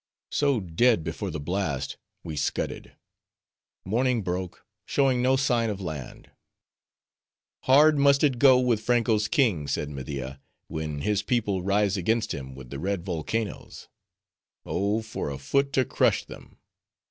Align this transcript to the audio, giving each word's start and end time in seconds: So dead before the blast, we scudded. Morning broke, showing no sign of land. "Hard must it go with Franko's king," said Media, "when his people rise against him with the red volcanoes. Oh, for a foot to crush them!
So 0.31 0.59
dead 0.59 1.03
before 1.03 1.29
the 1.29 1.39
blast, 1.39 1.95
we 2.23 2.35
scudded. 2.35 2.93
Morning 3.85 4.23
broke, 4.23 4.65
showing 4.83 5.21
no 5.21 5.35
sign 5.35 5.69
of 5.69 5.79
land. 5.79 6.31
"Hard 7.65 7.99
must 7.99 8.23
it 8.23 8.39
go 8.39 8.59
with 8.59 8.81
Franko's 8.81 9.27
king," 9.27 9.67
said 9.67 9.89
Media, 9.91 10.41
"when 10.67 11.01
his 11.01 11.21
people 11.21 11.61
rise 11.61 11.97
against 11.97 12.33
him 12.33 12.55
with 12.55 12.71
the 12.71 12.79
red 12.79 13.05
volcanoes. 13.05 13.89
Oh, 14.65 15.03
for 15.03 15.29
a 15.29 15.37
foot 15.37 15.71
to 15.73 15.85
crush 15.85 16.25
them! 16.25 16.57